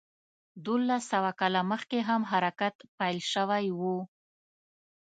دولس 0.65 1.03
سوه 1.13 1.31
کاله 1.39 1.61
مخکې 1.71 1.99
هم 2.09 2.21
حرکت 2.31 2.75
پیل 2.97 3.17
شوی 3.33 3.65
و. 3.79 3.81